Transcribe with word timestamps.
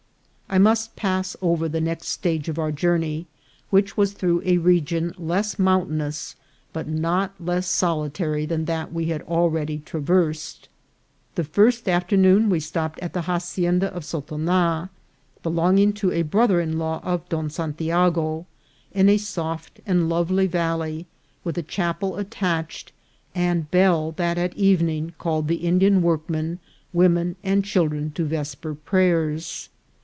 I 0.53 0.57
must 0.57 0.97
pass 0.97 1.37
over 1.41 1.69
the 1.69 1.79
next 1.79 2.07
stage 2.09 2.49
of 2.49 2.59
our 2.59 2.73
journey, 2.73 3.25
which 3.69 3.95
was 3.95 4.11
through 4.11 4.41
a 4.43 4.57
region 4.57 5.13
less 5.17 5.57
mountainous, 5.57 6.35
but 6.73 6.89
not 6.89 7.31
less 7.39 7.67
sol 7.67 8.09
itary 8.09 8.45
than 8.45 8.65
that 8.65 8.91
we 8.91 9.05
had 9.05 9.21
already 9.21 9.77
traversed. 9.79 10.67
The 11.35 11.45
first 11.45 11.87
af 11.87 12.05
ternoon 12.05 12.49
we 12.49 12.59
stopped 12.59 12.99
at 12.99 13.13
the 13.13 13.21
hacienda 13.29 13.93
of 13.95 14.03
Sotana, 14.03 14.89
belong 15.41 15.77
ing 15.77 15.93
to 15.93 16.11
a 16.11 16.21
brother 16.23 16.59
in 16.59 16.77
law 16.77 16.99
of 17.01 17.29
Don 17.29 17.49
Santiago, 17.49 18.45
in 18.91 19.07
a 19.07 19.15
soft 19.17 19.79
and 19.85 20.09
lovely 20.09 20.47
valley, 20.47 21.05
with 21.45 21.57
a 21.57 21.63
chapel 21.63 22.17
attached, 22.17 22.91
and 23.33 23.71
bell 23.71 24.11
that 24.17 24.37
at 24.37 24.53
evening 24.57 25.13
called 25.17 25.47
the 25.47 25.65
Indian 25.65 26.01
workmen, 26.01 26.59
women, 26.91 27.37
and 27.41 27.63
chil 27.63 27.87
dren 27.87 28.11
to 28.15 28.25
vesper 28.25 28.75
prayers. 28.75 29.69